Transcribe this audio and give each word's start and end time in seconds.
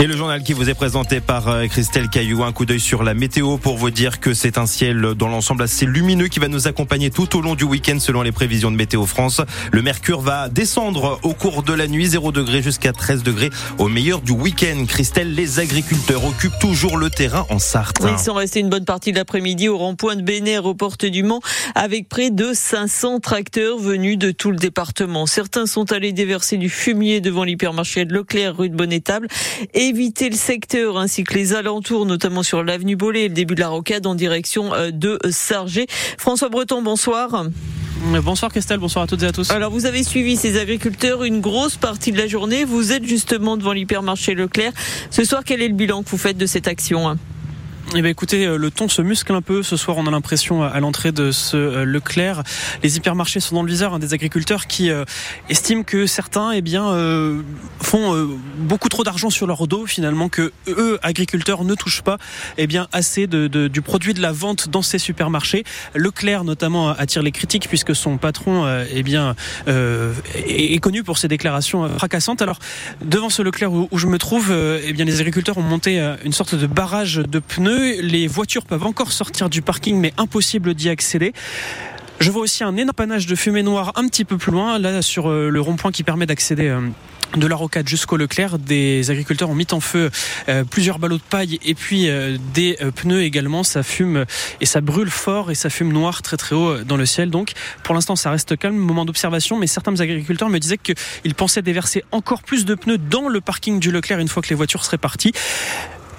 Et 0.00 0.06
le 0.06 0.16
journal 0.16 0.44
qui 0.44 0.52
vous 0.52 0.70
est 0.70 0.74
présenté 0.74 1.20
par 1.20 1.48
euh, 1.48 1.66
Christelle 1.66 2.08
Caillou, 2.08 2.44
un 2.44 2.52
coup 2.52 2.64
d'œil 2.64 2.78
sur 2.78 3.02
la 3.02 3.14
météo 3.14 3.56
pour 3.56 3.76
vous 3.76 3.90
dire 3.90 4.20
que 4.20 4.32
c'est 4.32 4.56
un 4.56 4.66
ciel 4.66 5.00
dans 5.16 5.26
l'ensemble 5.26 5.64
assez 5.64 5.86
lumineux 5.86 6.28
qui 6.28 6.38
va 6.38 6.46
nous 6.46 6.68
accompagner 6.68 7.10
tout 7.10 7.36
au 7.36 7.40
long 7.40 7.56
du 7.56 7.64
week-end 7.64 7.98
selon 7.98 8.22
les 8.22 8.30
prévisions 8.30 8.70
de 8.70 8.76
Météo 8.76 9.06
France. 9.06 9.40
Le 9.72 9.82
mercure 9.82 10.20
va 10.20 10.48
descendre 10.48 11.18
au 11.24 11.32
cours 11.32 11.64
de 11.64 11.72
la 11.72 11.88
nuit, 11.88 12.06
0 12.06 12.30
degré 12.30 12.62
jusqu'à 12.62 12.92
13 12.92 13.24
degrés 13.24 13.50
au 13.78 13.88
meilleur 13.88 14.20
du 14.20 14.30
week-end. 14.30 14.84
Christelle, 14.86 15.34
les 15.34 15.58
agriculteurs 15.58 16.24
occupent 16.24 16.60
toujours 16.60 16.96
le 16.96 17.10
terrain 17.10 17.44
en 17.50 17.58
Sarthe. 17.58 17.98
ils 18.08 18.20
sont 18.20 18.34
restés 18.34 18.60
une 18.60 18.70
bonne 18.70 18.84
partie 18.84 19.10
de 19.10 19.16
l'après-midi 19.16 19.68
au 19.68 19.78
rond-point 19.78 20.14
de 20.14 20.22
Bénère 20.22 20.64
aux 20.66 20.74
portes 20.74 21.06
du 21.06 21.24
Mans 21.24 21.40
avec 21.74 22.08
près 22.08 22.30
de 22.30 22.52
500 22.54 23.18
tracteurs 23.18 23.78
venus 23.78 24.16
de 24.16 24.30
tout 24.30 24.52
le 24.52 24.58
département. 24.58 25.26
Certains 25.26 25.66
sont 25.66 25.90
allés 25.90 26.12
déverser 26.12 26.56
du 26.56 26.68
fumier 26.68 27.20
devant 27.20 27.42
l'hypermarché 27.42 28.04
de 28.04 28.14
Leclerc 28.14 28.58
rue 28.58 28.68
de 28.68 28.76
Bonnetable 28.76 29.26
et 29.74 29.87
éviter 29.88 30.28
le 30.28 30.36
secteur 30.36 30.98
ainsi 30.98 31.24
que 31.24 31.34
les 31.34 31.54
alentours, 31.54 32.04
notamment 32.04 32.42
sur 32.42 32.62
l'avenue 32.62 32.94
Bollé 32.94 33.20
et 33.20 33.28
le 33.28 33.34
début 33.34 33.54
de 33.54 33.60
la 33.60 33.68
rocade 33.68 34.06
en 34.06 34.14
direction 34.14 34.74
euh, 34.74 34.90
de 34.90 35.18
Sargé. 35.30 35.86
François 36.18 36.50
Breton, 36.50 36.82
bonsoir. 36.82 37.46
Bonsoir 38.22 38.50
Christelle, 38.52 38.78
bonsoir 38.78 39.04
à 39.04 39.06
toutes 39.08 39.22
et 39.22 39.26
à 39.26 39.32
tous. 39.32 39.50
Alors 39.50 39.72
vous 39.72 39.86
avez 39.86 40.04
suivi 40.04 40.36
ces 40.36 40.58
agriculteurs 40.58 41.24
une 41.24 41.40
grosse 41.40 41.76
partie 41.76 42.12
de 42.12 42.18
la 42.18 42.28
journée. 42.28 42.64
Vous 42.64 42.92
êtes 42.92 43.04
justement 43.04 43.56
devant 43.56 43.72
l'hypermarché 43.72 44.34
Leclerc. 44.34 44.72
Ce 45.10 45.24
soir, 45.24 45.42
quel 45.44 45.62
est 45.62 45.68
le 45.68 45.74
bilan 45.74 46.02
que 46.02 46.10
vous 46.10 46.18
faites 46.18 46.38
de 46.38 46.46
cette 46.46 46.68
action? 46.68 47.18
Eh 47.96 48.02
bien, 48.02 48.10
écoutez, 48.10 48.46
euh, 48.46 48.58
le 48.58 48.70
ton 48.70 48.86
se 48.88 49.00
muscle 49.00 49.32
un 49.32 49.40
peu. 49.40 49.62
Ce 49.62 49.76
soir, 49.76 49.96
on 49.96 50.06
a 50.06 50.10
l'impression 50.10 50.62
euh, 50.62 50.68
à 50.70 50.78
l'entrée 50.78 51.10
de 51.10 51.30
ce 51.30 51.56
euh, 51.56 51.84
Leclerc, 51.84 52.42
les 52.82 52.98
hypermarchés 52.98 53.40
sont 53.40 53.54
dans 53.54 53.62
le 53.62 53.68
viseur 53.68 53.94
hein, 53.94 53.98
des 53.98 54.12
agriculteurs 54.12 54.66
qui 54.66 54.90
estiment 55.48 55.82
que 55.82 56.06
certains, 56.06 56.52
eh 56.52 56.60
bien, 56.60 56.94
font 57.80 58.28
beaucoup 58.58 58.88
trop 58.88 59.04
d'argent 59.04 59.30
sur 59.30 59.46
leur 59.46 59.66
dos 59.66 59.86
finalement, 59.86 60.28
que 60.28 60.52
eux, 60.68 60.98
agriculteurs, 61.02 61.64
ne 61.64 61.74
touchent 61.74 62.02
pas, 62.02 62.18
eh 62.56 62.66
bien, 62.66 62.88
assez 62.92 63.26
de, 63.26 63.68
du 63.68 63.82
produit 63.82 64.14
de 64.14 64.20
la 64.20 64.32
vente 64.32 64.68
dans 64.68 64.82
ces 64.82 64.98
supermarchés. 64.98 65.64
Leclerc, 65.94 66.44
notamment, 66.44 66.90
attire 66.90 67.22
les 67.22 67.32
critiques 67.32 67.68
puisque 67.68 67.94
son 67.94 68.18
patron, 68.18 68.66
eh 68.90 69.02
bien, 69.02 69.34
est, 69.66 70.80
connu 70.80 71.02
pour 71.02 71.18
ses 71.18 71.28
déclarations 71.28 71.88
fracassantes. 71.98 72.42
Alors, 72.42 72.58
devant 73.04 73.30
ce 73.30 73.42
Leclerc 73.42 73.72
où, 73.72 73.88
où 73.90 73.98
je 73.98 74.06
me 74.06 74.18
trouve, 74.18 74.52
eh 74.52 74.92
bien, 74.92 75.04
les 75.04 75.20
agriculteurs 75.20 75.58
ont 75.58 75.62
monté 75.62 75.98
une 76.24 76.32
sorte 76.32 76.54
de 76.54 76.66
barrage 76.66 77.16
de 77.16 77.38
pneus 77.38 77.77
les 77.80 78.26
voitures 78.26 78.64
peuvent 78.64 78.86
encore 78.86 79.12
sortir 79.12 79.48
du 79.48 79.62
parking, 79.62 79.98
mais 79.98 80.12
impossible 80.18 80.74
d'y 80.74 80.88
accéder. 80.88 81.32
Je 82.20 82.32
vois 82.32 82.42
aussi 82.42 82.64
un 82.64 82.76
énorme 82.76 82.94
panache 82.94 83.26
de 83.26 83.36
fumée 83.36 83.62
noire 83.62 83.92
un 83.94 84.08
petit 84.08 84.24
peu 84.24 84.38
plus 84.38 84.50
loin, 84.50 84.78
là 84.78 85.02
sur 85.02 85.30
euh, 85.30 85.50
le 85.50 85.60
rond-point 85.60 85.92
qui 85.92 86.02
permet 86.02 86.26
d'accéder 86.26 86.66
euh, 86.66 86.80
de 87.36 87.46
la 87.46 87.54
rocade 87.54 87.86
jusqu'au 87.86 88.16
Leclerc, 88.16 88.58
des 88.58 89.10
agriculteurs 89.10 89.50
ont 89.50 89.54
mis 89.54 89.68
en 89.70 89.78
feu 89.78 90.10
euh, 90.48 90.64
plusieurs 90.64 90.98
ballots 90.98 91.18
de 91.18 91.22
paille 91.22 91.60
et 91.64 91.74
puis 91.74 92.08
des 92.54 92.76
pneus 92.96 93.22
également. 93.22 93.62
Ça 93.62 93.82
fume 93.82 94.24
et 94.60 94.66
ça 94.66 94.80
brûle 94.80 95.10
fort 95.10 95.50
et 95.50 95.54
ça 95.54 95.70
fume 95.70 95.92
noir 95.92 96.22
très 96.22 96.38
très 96.38 96.56
haut 96.56 96.78
dans 96.78 96.96
le 96.96 97.06
ciel. 97.06 97.30
Donc 97.30 97.52
pour 97.84 97.94
l'instant 97.94 98.16
ça 98.16 98.30
reste 98.30 98.56
calme, 98.56 98.76
moment 98.76 99.04
d'observation, 99.04 99.58
mais 99.58 99.66
certains 99.66 100.00
agriculteurs 100.00 100.48
me 100.48 100.58
disaient 100.58 100.78
qu'ils 100.78 101.34
pensaient 101.36 101.62
déverser 101.62 102.02
encore 102.12 102.42
plus 102.42 102.64
de 102.64 102.74
pneus 102.74 102.98
dans 102.98 103.28
le 103.28 103.40
parking 103.40 103.78
du 103.78 103.92
Leclerc 103.92 104.18
une 104.18 104.28
fois 104.28 104.42
que 104.42 104.48
les 104.48 104.56
voitures 104.56 104.84
seraient 104.84 104.98
parties. 104.98 105.32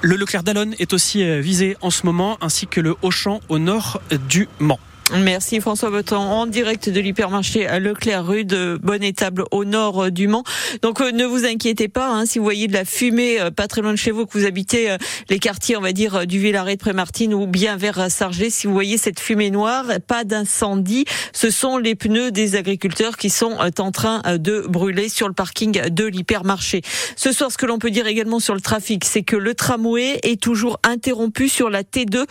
Le 0.01 0.15
Leclerc 0.15 0.43
d'Alonne 0.43 0.75
est 0.79 0.93
aussi 0.93 1.23
euh, 1.23 1.41
visé 1.41 1.75
en 1.81 1.89
ce 1.89 2.05
moment, 2.05 2.37
ainsi 2.39 2.67
que 2.67 2.79
le 2.79 2.95
Auchan 3.01 3.41
au 3.49 3.59
nord 3.59 4.01
du 4.29 4.47
Mans. 4.59 4.79
Merci 5.17 5.59
François 5.59 5.89
Botan 5.89 6.21
en 6.21 6.45
direct 6.45 6.87
de 6.87 6.99
l'hypermarché 6.99 7.67
Leclerc 7.79 8.27
rue 8.27 8.45
de 8.45 8.79
Bonne-Étable 8.83 9.43
au 9.49 9.65
nord 9.65 10.11
du 10.11 10.27
Mans. 10.27 10.43
Donc 10.83 11.01
euh, 11.01 11.11
ne 11.11 11.25
vous 11.25 11.45
inquiétez 11.45 11.87
pas 11.87 12.09
hein, 12.09 12.27
si 12.27 12.37
vous 12.37 12.43
voyez 12.43 12.67
de 12.67 12.73
la 12.73 12.85
fumée 12.85 13.41
euh, 13.41 13.49
pas 13.49 13.67
très 13.67 13.81
loin 13.81 13.91
de 13.91 13.97
chez 13.97 14.11
vous 14.11 14.27
que 14.27 14.37
vous 14.37 14.45
habitez 14.45 14.91
euh, 14.91 14.97
les 15.29 15.39
quartiers 15.39 15.77
on 15.77 15.81
va 15.81 15.93
dire 15.93 16.27
du 16.27 16.37
Villaret 16.37 16.75
de 16.75 16.79
Prémartine 16.79 17.33
ou 17.33 17.47
bien 17.47 17.75
vers 17.75 18.11
Sargé 18.11 18.51
si 18.51 18.67
vous 18.67 18.73
voyez 18.73 18.97
cette 18.97 19.19
fumée 19.19 19.49
noire 19.49 19.85
pas 20.05 20.25
d'incendie 20.25 21.05
ce 21.33 21.49
sont 21.49 21.79
les 21.79 21.95
pneus 21.95 22.29
des 22.29 22.55
agriculteurs 22.55 23.17
qui 23.17 23.31
sont 23.31 23.57
en 23.79 23.91
train 23.91 24.21
de 24.37 24.65
brûler 24.69 25.09
sur 25.09 25.27
le 25.27 25.33
parking 25.33 25.89
de 25.89 26.05
l'hypermarché. 26.05 26.81
Ce 27.15 27.31
soir 27.31 27.51
ce 27.51 27.57
que 27.57 27.65
l'on 27.65 27.79
peut 27.79 27.91
dire 27.91 28.05
également 28.05 28.39
sur 28.39 28.53
le 28.53 28.61
trafic 28.61 29.05
c'est 29.05 29.23
que 29.23 29.35
le 29.35 29.55
tramway 29.55 30.19
est 30.21 30.39
toujours 30.39 30.79
interrompu 30.83 31.49
sur 31.49 31.71
la 31.71 31.81
T2 31.81 32.25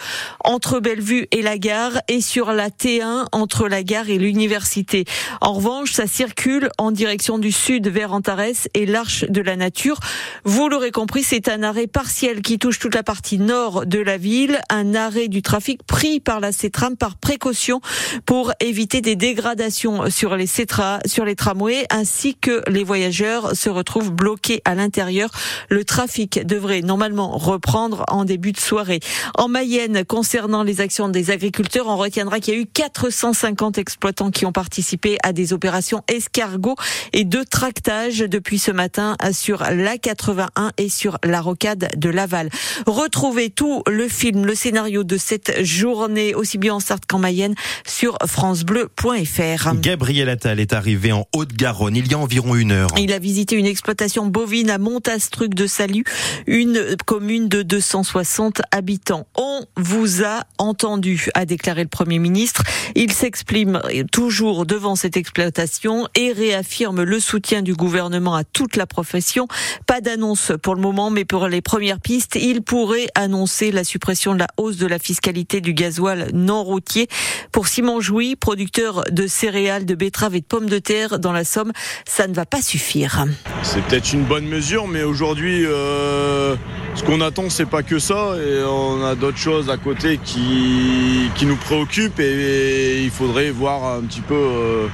entre 0.45 0.79
Bellevue 0.79 1.27
et 1.33 1.43
la 1.43 1.59
gare 1.59 1.99
et 2.07 2.21
sur 2.21 2.53
la 2.53 2.68
T1 2.69 3.27
entre 3.33 3.69
la 3.69 3.83
gare 3.83 4.11
et 4.11 4.19
l'université. 4.19 5.05
En 5.41 5.53
revanche, 5.55 5.93
ça 5.93 6.07
circule 6.07 6.71
en 6.79 6.91
direction 6.91 7.39
du 7.39 7.53
sud 7.53 7.89
vers 7.89 8.13
Antares 8.13 8.69
et 8.75 8.87
l'Arche 8.87 9.25
de 9.29 9.41
la 9.41 9.57
Nature. 9.57 10.01
Vous 10.45 10.69
l'aurez 10.69 10.91
compris, 10.91 11.23
c'est 11.23 11.49
un 11.49 11.63
arrêt 11.63 11.87
partiel 11.87 12.43
qui 12.43 12.59
touche 12.59 12.79
toute 12.79 12.95
la 12.95 13.03
partie 13.03 13.39
nord 13.39 13.87
de 13.87 13.99
la 13.99 14.17
ville, 14.17 14.61
un 14.71 14.95
arrêt 14.95 15.29
du 15.29 15.43
trafic 15.43 15.83
pris 15.83 16.21
par 16.21 16.41
la 16.41 16.53
CETRAM 16.53 16.97
par 16.97 17.17
précaution 17.17 17.81
pour 18.27 18.53
éviter 18.61 19.01
des 19.01 19.17
dégradations 19.17 20.11
sur 20.11 20.37
les 20.37 20.47
CETRA, 20.47 21.01
sur 21.07 21.25
les 21.25 21.37
tramways 21.37 21.87
ainsi 21.91 22.35
que 22.35 22.63
les 22.69 22.85
voyageurs 22.85 23.57
se 23.57 23.69
retrouvent 23.69 24.13
bloqués 24.13 24.63
à 24.65 24.75
l'intérieur. 24.75 25.31
Le 25.69 25.85
trafic 25.85 26.47
devrait 26.47 26.83
normalement 26.83 27.37
reprendre 27.37 28.05
en 28.09 28.25
début 28.25 28.53
de 28.53 28.61
soirée. 28.61 29.01
En 29.37 29.49
Mayenne, 29.49 30.05
concernant 30.05 30.63
les 30.63 30.81
actions 30.81 31.09
des 31.09 31.31
agriculteurs, 31.31 31.87
on 31.89 31.97
retiendra 31.97 32.41
qu'il 32.41 32.55
y 32.55 32.57
a 32.57 32.58
eu 32.58 32.58
450 32.67 33.79
exploitants 33.79 34.31
qui 34.31 34.47
ont 34.47 34.53
participé 34.53 35.19
à 35.23 35.33
des 35.33 35.53
opérations 35.53 36.03
escargot 36.09 36.77
et 37.13 37.25
de 37.25 37.43
tractage 37.43 38.19
depuis 38.19 38.59
ce 38.59 38.71
matin 38.71 39.17
sur 39.33 39.65
la 39.71 39.99
81 39.99 40.73
et 40.79 40.89
sur 40.89 41.19
la 41.25 41.41
rocade 41.41 41.91
de 41.97 42.09
Laval. 42.09 42.51
Retrouvez 42.87 43.51
tout 43.51 43.83
le 43.87 44.09
film, 44.09 44.47
le 44.47 44.55
scénario 44.55 45.05
de 45.05 45.17
cette 45.17 45.65
journée, 45.65 46.35
aussi 46.35 46.59
bien 46.59 46.75
en 46.75 46.81
Sarthe 46.81 47.07
qu'en 47.07 47.19
Mayenne, 47.19 47.55
sur 47.87 48.17
francebleu.fr. 48.27 49.75
Gabriel 49.77 50.29
Attal 50.29 50.61
est 50.61 50.73
arrivé 50.73 51.13
en 51.13 51.27
Haute-Garonne 51.35 51.97
il 51.97 52.11
y 52.11 52.15
a 52.15 52.19
environ 52.19 52.55
une 52.55 52.73
heure. 52.73 52.89
Il 52.97 53.13
a 53.13 53.19
visité 53.19 53.57
une 53.57 53.67
exploitation 53.67 54.27
bovine 54.27 54.71
à 54.71 54.79
Montastruc 54.79 55.55
de 55.55 55.67
Salut, 55.67 56.05
une 56.47 56.97
commune 57.07 57.49
de 57.49 57.63
260 57.63 58.63
habitants. 58.73 59.27
On 59.37 59.65
vous 59.77 60.23
a 60.23 60.45
entendu, 60.59 61.29
a 61.35 61.45
déclaré 61.45 61.83
le 61.83 61.89
Premier 61.89 62.19
ministre. 62.19 62.48
Il 62.95 63.13
s'exprime 63.13 63.81
toujours 64.13 64.67
devant 64.67 64.97
cette 64.97 65.17
exploitation 65.17 66.09
et 66.15 66.33
réaffirme 66.33 67.03
le 67.03 67.21
soutien 67.21 67.63
du 67.63 67.75
gouvernement 67.75 68.35
à 68.35 68.45
toute 68.45 68.77
la 68.77 68.87
profession. 68.87 69.49
Pas 69.87 70.01
d'annonce 70.01 70.53
pour 70.63 70.75
le 70.75 70.81
moment, 70.81 71.11
mais 71.11 71.25
pour 71.25 71.49
les 71.49 71.61
premières 71.61 72.01
pistes, 72.01 72.37
il 72.37 72.63
pourrait 72.63 73.09
annoncer 73.15 73.73
la 73.73 73.85
suppression 73.85 74.35
de 74.35 74.41
la 74.41 74.49
hausse 74.57 74.77
de 74.77 74.87
la 74.87 74.99
fiscalité 74.99 75.61
du 75.61 75.73
gasoil 75.75 76.31
non 76.33 76.63
routier. 76.63 77.09
Pour 77.53 77.69
Simon 77.69 78.01
Jouy, 78.01 78.37
producteur 78.37 79.05
de 79.11 79.27
céréales, 79.27 79.85
de 79.85 79.95
betteraves 79.95 80.37
et 80.37 80.41
de 80.41 80.47
pommes 80.47 80.69
de 80.69 80.79
terre 80.79 81.19
dans 81.19 81.33
la 81.33 81.45
Somme, 81.45 81.73
ça 82.07 82.27
ne 82.27 82.35
va 82.35 82.47
pas 82.47 82.63
suffire. 82.63 83.25
C'est 83.63 83.83
peut-être 83.85 84.13
une 84.13 84.25
bonne 84.25 84.47
mesure, 84.47 84.89
mais 84.89 85.03
aujourd'hui, 85.03 85.65
euh, 85.65 86.57
ce 86.99 87.05
qu'on 87.05 87.21
attend, 87.21 87.49
c'est 87.49 87.69
pas 87.69 87.85
que 87.85 88.01
ça, 88.01 88.33
et 88.37 88.65
on 88.65 89.05
a 89.05 89.15
d'autres 89.15 89.39
choses 89.39 89.71
à 89.71 89.77
côté 89.77 90.19
qui, 90.19 91.31
qui 91.37 91.47
nous 91.47 91.55
préoccupent, 91.55 92.19
et, 92.19 93.05
il 93.05 93.11
faudrait 93.11 93.51
voir 93.51 93.99
un 93.99 94.01
petit 94.01 94.21
peu 94.21 94.35
euh, 94.35 94.87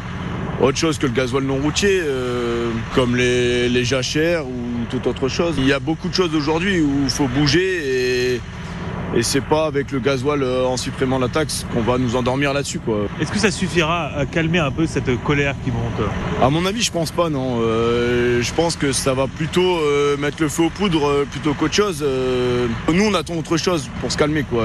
autre 0.60 0.76
chose 0.76 0.98
que 0.98 1.06
le 1.06 1.12
gasoil 1.12 1.44
non 1.44 1.56
routier, 1.56 2.00
euh, 2.02 2.70
comme 2.94 3.16
les, 3.16 3.70
les 3.70 3.84
jachères 3.84 4.46
ou 4.46 4.84
toute 4.90 5.06
autre 5.06 5.28
chose. 5.28 5.54
Il 5.56 5.66
y 5.66 5.72
a 5.72 5.78
beaucoup 5.78 6.10
de 6.10 6.14
choses 6.14 6.34
aujourd'hui 6.34 6.82
où 6.82 7.04
il 7.04 7.10
faut 7.10 7.26
bouger 7.26 8.03
et 9.16 9.22
c'est 9.22 9.40
pas 9.40 9.66
avec 9.66 9.92
le 9.92 10.00
gasoil 10.00 10.42
euh, 10.42 10.66
en 10.66 10.76
supprimant 10.76 11.18
la 11.18 11.28
taxe 11.28 11.64
qu'on 11.72 11.82
va 11.82 11.98
nous 11.98 12.16
endormir 12.16 12.52
là-dessus. 12.52 12.80
Est-ce 13.20 13.30
que 13.30 13.38
ça 13.38 13.50
suffira 13.50 14.06
à 14.06 14.26
calmer 14.26 14.58
un 14.58 14.70
peu 14.70 14.86
cette 14.86 15.22
colère 15.22 15.54
qui 15.64 15.70
monte? 15.70 16.08
À 16.42 16.50
mon 16.50 16.66
avis, 16.66 16.82
je 16.82 16.90
pense 16.90 17.10
pas, 17.10 17.28
non. 17.28 17.60
Euh, 17.60 18.42
je 18.42 18.52
pense 18.52 18.76
que 18.76 18.92
ça 18.92 19.14
va 19.14 19.26
plutôt 19.26 19.78
euh, 19.78 20.16
mettre 20.16 20.38
le 20.40 20.48
feu 20.48 20.64
aux 20.64 20.70
poudres 20.70 21.24
plutôt 21.30 21.54
qu'autre 21.54 21.74
chose. 21.74 22.04
nous, 22.92 23.04
on 23.04 23.14
attend 23.14 23.34
autre 23.34 23.56
chose 23.56 23.88
pour 24.00 24.10
se 24.10 24.16
calmer, 24.16 24.42
quoi. 24.42 24.64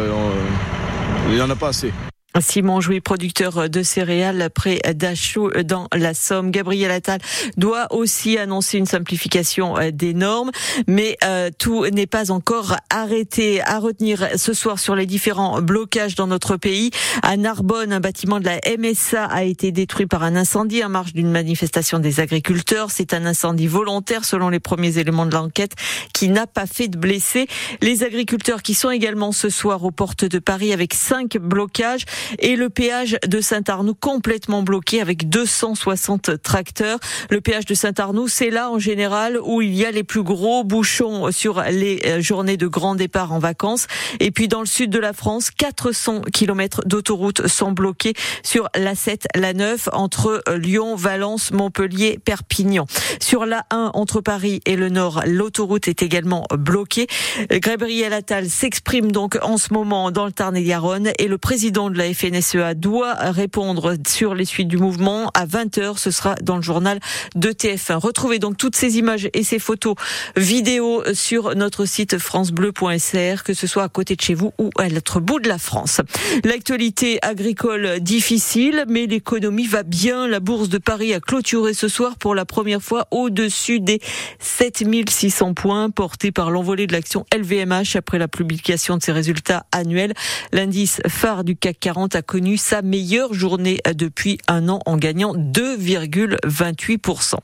Il 1.30 1.36
n'y 1.36 1.42
en 1.42 1.50
a 1.50 1.56
pas 1.56 1.70
assez. 1.70 1.92
Simon 2.40 2.82
Jouy, 2.82 3.00
producteur 3.02 3.70
de 3.70 3.84
céréales 3.84 4.50
près 4.54 4.80
d'Achou 4.94 5.50
dans 5.64 5.88
la 5.94 6.14
Somme. 6.14 6.52
Gabriel 6.52 6.92
Attal 6.92 7.20
doit 7.58 7.88
aussi 7.94 8.38
annoncer 8.38 8.78
une 8.78 8.86
simplification 8.86 9.76
des 9.92 10.14
normes, 10.14 10.52
mais 10.88 11.18
euh, 11.24 11.50
tout 11.58 11.86
n'est 11.88 12.08
pas 12.08 12.32
encore 12.32 12.76
arrêté. 12.90 13.62
À 13.62 13.80
retenir 13.80 14.28
ce 14.36 14.54
soir 14.54 14.80
sur 14.80 14.96
les 14.96 15.06
différents 15.06 15.62
blocages 15.62 16.16
dans 16.16 16.28
notre 16.28 16.58
pays. 16.58 16.92
À 17.22 17.38
Narbonne, 17.38 17.94
un 17.94 18.00
bâtiment 18.00 18.40
de 18.40 18.46
la 18.46 18.60
MSA 18.78 19.26
a 19.26 19.44
été 19.44 19.72
détruit 19.72 20.06
par 20.06 20.24
un 20.24 20.36
incendie 20.36 20.84
en 20.84 20.90
marge 20.90 21.14
d'une 21.14 21.32
manifestation 21.32 22.00
des 22.00 22.20
agriculteurs. 22.20 22.92
C'est 22.92 23.14
un 23.14 23.26
incendie 23.26 23.68
volontaire 23.68 24.26
selon 24.26 24.50
les 24.50 24.60
premiers 24.60 24.98
éléments 24.98 25.26
de 25.26 25.34
l'enquête 25.34 25.74
qui 26.14 26.30
n'a 26.30 26.48
pas 26.48 26.66
fait 26.66 26.88
de 26.88 26.98
blessés. 26.98 27.48
Les 27.82 28.04
agriculteurs 28.04 28.62
qui 28.62 28.74
sont 28.74 28.92
également 28.92 29.32
ce 29.32 29.50
soir 29.50 29.84
aux 29.84 29.92
portes 29.92 30.26
de 30.26 30.40
Paris 30.40 30.74
avec 30.74 30.94
cinq 30.94 31.38
blocages 31.38 32.06
et 32.38 32.56
le 32.56 32.70
péage 32.70 33.18
de 33.28 33.42
Saint-Arnoux 33.42 33.96
complètement 33.96 34.62
bloqué 34.62 35.02
avec 35.02 35.30
260 35.30 36.42
tracteurs. 36.42 37.00
Le 37.30 37.42
péage 37.42 37.66
de 37.66 37.74
Saint-Arnoux, 37.74 38.28
c'est 38.28 38.50
là 38.50 38.70
en 38.70 38.80
général 38.80 39.40
où 39.44 39.62
il 39.62 39.74
y 39.74 39.86
a 39.86 39.92
les 39.92 40.04
plus 40.04 40.24
gros 40.24 40.64
bouchons 40.64 41.32
sur 41.32 41.64
les 41.64 42.02
euh, 42.06 42.22
journées 42.22 42.58
de 42.58 42.68
grand 42.68 42.96
départ 42.96 43.34
en 43.34 43.40
vacances. 43.40 43.88
Et 44.20 44.32
puis 44.32 44.48
dans 44.48 44.60
le 44.60 44.66
sud 44.66 44.90
de 44.90 45.00
la 45.00 45.14
France, 45.14 45.50
400 45.52 46.22
km 46.34 46.82
d'autoroute 46.86 47.48
sont 47.48 47.72
bloqués 47.72 48.14
sur 48.44 48.70
la 48.76 48.96
7, 48.96 49.28
la 49.36 49.54
9 49.54 49.90
entre 49.94 50.44
Lyon, 50.56 50.96
Valence, 50.96 51.52
Montpellier, 51.52 52.20
Perpignan. 52.24 52.86
Sur 53.20 53.46
la 53.46 53.66
1 53.72 53.92
entre 53.94 54.22
Paris 54.22 54.62
et 54.66 54.76
le 54.76 54.90
Nord, 54.90 55.24
l'autoroute 55.26 55.88
est 55.88 56.04
également 56.04 56.46
bloquée. 56.52 57.08
Gabriel 57.50 58.14
Attal 58.14 58.50
s'exprime 58.50 59.12
donc 59.12 59.38
en 59.42 59.58
ce 59.58 59.74
moment 59.74 60.12
dans 60.12 60.26
le 60.26 60.32
Tarn-et-Garonne 60.32 61.12
et 61.18 61.28
le 61.28 61.38
président 61.38 61.90
de 61.90 61.98
la 61.98 62.09
FNSEA 62.14 62.74
doit 62.74 63.14
répondre 63.14 63.96
sur 64.08 64.36
les 64.36 64.46
suites 64.46 64.68
du 64.68 64.78
mouvement 64.78 65.32
à 65.34 65.46
20h. 65.46 65.98
Ce 65.98 66.12
sera 66.12 66.36
dans 66.42 66.56
le 66.56 66.62
journal 66.62 67.00
de 67.36 67.50
TF1. 67.50 67.96
Retrouvez 67.96 68.40
donc 68.40 68.58
toutes 68.58 68.76
ces 68.76 68.98
images 68.98 69.30
et 69.34 69.44
ces 69.44 69.60
photos 69.60 69.96
vidéo 70.36 71.04
sur 71.14 71.56
notre 71.56 71.86
site 71.86 72.18
francebleu.fr, 72.18 73.44
que 73.44 73.54
ce 73.54 73.68
soit 73.68 73.84
à 73.84 73.90
côté 73.90 74.16
de 74.16 74.22
chez 74.22 74.34
vous 74.34 74.54
ou 74.58 74.70
à 74.78 74.90
l'autre 74.90 75.20
bout 75.20 75.40
de 75.40 75.48
la 75.48 75.58
France. 75.58 76.02
L'actualité 76.44 77.20
agricole 77.22 78.00
difficile, 78.00 78.86
mais 78.88 79.06
l'économie 79.06 79.68
va 79.68 79.84
bien. 79.84 80.28
La 80.28 80.40
bourse 80.40 80.70
de 80.70 80.78
Paris 80.78 81.14
a 81.14 81.20
clôturé 81.20 81.74
ce 81.74 81.88
soir 81.88 82.18
pour 82.18 82.36
la 82.36 82.46
première 82.46 82.82
fois 82.82 83.08
au-dessus 83.12 83.80
des 83.80 84.00
7600 84.40 85.54
points 85.54 85.90
portés 85.90 86.32
par 86.32 86.52
l'envolée 86.52 86.88
de 86.88 86.94
l'action 86.94 87.26
LVMH 87.36 87.96
après 87.96 88.18
la 88.18 88.28
publication 88.28 88.98
de 88.98 89.04
ses 89.04 89.12
résultats 89.12 89.66
annuels. 89.72 90.14
L'indice 90.52 91.02
phare 91.08 91.44
du 91.44 91.56
CAC 91.56 91.80
40 91.80 91.99
a 92.08 92.22
connu 92.22 92.58
sa 92.58 92.82
meilleure 92.82 93.34
journée 93.34 93.80
depuis 93.96 94.38
un 94.48 94.70
an 94.70 94.80
en 94.86 94.96
gagnant 94.98 95.36
2,28%. 95.36 97.36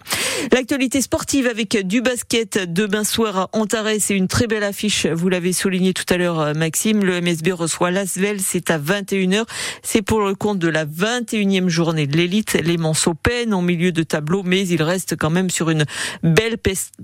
L'actualité 0.52 1.02
sportive 1.02 1.48
avec 1.48 1.86
du 1.86 2.02
basket 2.02 2.72
demain 2.72 3.04
soir 3.04 3.38
à 3.38 3.50
Antares, 3.54 4.00
c'est 4.00 4.16
une 4.16 4.28
très 4.28 4.48
belle 4.48 4.64
affiche. 4.64 5.06
Vous 5.06 5.30
l'avez 5.30 5.54
souligné 5.54 5.94
tout 5.94 6.06
à 6.10 6.18
l'heure, 6.18 6.56
Maxime. 6.56 7.04
Le 7.04 7.22
MSB 7.22 7.52
reçoit 7.52 7.92
l'Asvel, 7.92 8.40
c'est 8.40 8.70
à 8.70 8.78
21h. 8.78 9.46
C'est 9.82 10.02
pour 10.02 10.22
le 10.22 10.36
compte 10.36 10.60
de 10.60 10.68
la 10.68 10.86
21e 10.86 11.68
journée 11.68 12.08
de 12.08 12.18
l'élite. 12.18 12.58
Les 12.64 12.78
Manceaux 12.78 13.14
peinent 13.14 13.54
en 13.54 13.62
milieu 13.62 13.92
de 13.92 14.04
tableau, 14.04 14.44
mais 14.44 14.68
ils 14.68 14.84
restent 14.84 15.16
quand 15.16 15.30
même 15.30 15.50
sur 15.50 15.70
une 15.70 15.86
belle 16.24 16.58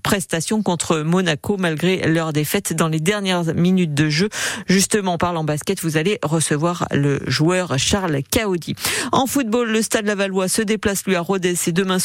prestation 0.03 0.61
contre 0.61 0.99
Monaco 0.99 1.57
malgré 1.57 2.07
leur 2.07 2.33
défaite 2.33 2.73
dans 2.73 2.87
les 2.87 2.99
dernières 2.99 3.55
minutes 3.55 3.93
de 3.93 4.09
jeu. 4.09 4.29
Justement, 4.67 5.17
parlant 5.17 5.43
basket, 5.43 5.81
vous 5.81 5.97
allez 5.97 6.19
recevoir 6.23 6.87
le 6.91 7.21
joueur 7.27 7.77
Charles 7.77 8.21
Caudi. 8.31 8.75
En 9.11 9.25
football, 9.25 9.71
le 9.71 9.81
Stade 9.81 10.05
Lavallois 10.05 10.47
se 10.47 10.61
déplace 10.61 11.05
lui 11.05 11.15
à 11.15 11.21
Rodez 11.21 11.55
et 11.67 11.71
demain 11.71 11.99
soir 11.99 12.01